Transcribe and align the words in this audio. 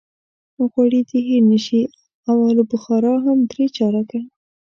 غوړي 0.71 1.01
دې 1.09 1.19
هېر 1.27 1.43
نه 1.51 1.59
شي 1.65 1.81
او 2.29 2.35
الوبخارا 2.49 3.13
هم 3.25 3.37
درې 3.51 3.65
چارکه. 3.77 4.19